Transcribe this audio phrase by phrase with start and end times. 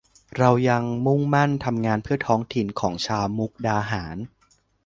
[0.37, 4.17] เรายังมุ่งมั่นทำงานเพื่อท้องถิ่นของชาวมุกดาหาร